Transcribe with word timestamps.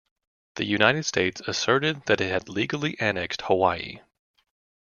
The 0.55 0.65
United 0.65 1.03
States 1.05 1.41
asserted 1.41 2.07
that 2.07 2.21
it 2.21 2.29
had 2.31 2.49
legally 2.49 2.95
annexed 2.99 3.43
Hawaii. 3.43 3.99